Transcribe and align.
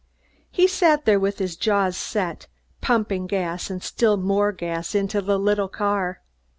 He 0.49 0.65
sat 0.67 1.05
there 1.05 1.19
with 1.19 1.37
jaws 1.59 1.95
set, 1.95 2.47
pumping 2.81 3.27
gas 3.27 3.69
and 3.69 3.83
still 3.83 4.17
more 4.17 4.51
gas 4.51 4.95
into 4.95 5.21
the 5.21 5.37
little 5.37 5.69
car. 5.69 6.23